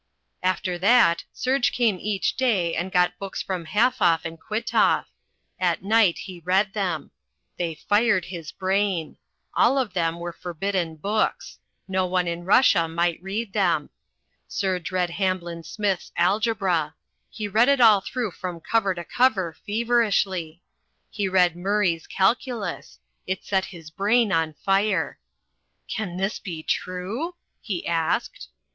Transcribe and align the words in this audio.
After 0.41 0.79
that 0.79 1.25
Serge 1.31 1.71
came 1.71 1.99
each 2.01 2.35
day 2.35 2.73
and 2.75 2.91
got 2.91 3.19
books 3.19 3.43
from 3.43 3.65
Halfoff 3.67 4.25
and 4.25 4.39
Kwitoff. 4.41 5.05
At 5.59 5.83
night 5.83 6.17
he 6.17 6.39
read 6.39 6.73
them. 6.73 7.11
They 7.59 7.75
fired 7.75 8.25
his 8.25 8.51
brain. 8.51 9.17
All 9.53 9.77
of 9.77 9.93
them 9.93 10.19
were 10.19 10.33
forbidden 10.33 10.95
books. 10.95 11.59
No 11.87 12.07
one 12.07 12.27
in 12.27 12.45
Russia 12.45 12.87
might 12.87 13.21
read 13.21 13.53
them. 13.53 13.91
Serge 14.47 14.91
read 14.91 15.11
Hamblin 15.11 15.61
Smith's 15.63 16.11
Algebra. 16.17 16.95
He 17.29 17.47
read 17.47 17.69
it 17.69 17.79
all 17.79 18.01
through 18.01 18.31
from 18.31 18.59
cover 18.59 18.95
to 18.95 19.03
cover 19.03 19.55
feverishly. 19.67 20.63
He 21.11 21.27
read 21.27 21.55
Murray's 21.55 22.07
Calculus. 22.07 22.97
It 23.27 23.43
set 23.43 23.65
his 23.65 23.91
brain 23.91 24.31
on 24.31 24.53
fire. 24.55 25.19
"Can 25.87 26.17
this 26.17 26.39
be 26.39 26.63
true?" 26.63 27.35
he 27.61 27.85
asked. 27.85 28.47